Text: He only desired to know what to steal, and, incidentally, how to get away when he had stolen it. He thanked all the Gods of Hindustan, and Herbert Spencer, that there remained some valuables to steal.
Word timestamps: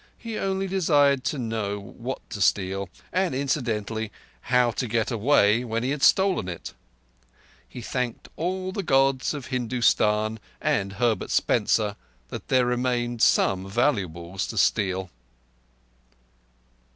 He 0.17 0.35
only 0.39 0.65
desired 0.65 1.23
to 1.25 1.37
know 1.37 1.79
what 1.79 2.27
to 2.31 2.41
steal, 2.41 2.89
and, 3.13 3.35
incidentally, 3.35 4.11
how 4.49 4.71
to 4.71 4.87
get 4.87 5.11
away 5.11 5.63
when 5.63 5.83
he 5.83 5.91
had 5.91 6.01
stolen 6.01 6.47
it. 6.49 6.73
He 7.69 7.83
thanked 7.83 8.27
all 8.35 8.71
the 8.71 8.81
Gods 8.81 9.35
of 9.35 9.45
Hindustan, 9.53 10.39
and 10.59 10.93
Herbert 10.93 11.29
Spencer, 11.29 11.95
that 12.29 12.47
there 12.47 12.65
remained 12.65 13.21
some 13.21 13.69
valuables 13.69 14.47
to 14.47 14.57
steal. 14.57 15.11